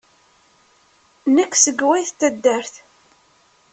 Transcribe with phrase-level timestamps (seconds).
[1.35, 2.73] Nekk seg wayt taddart.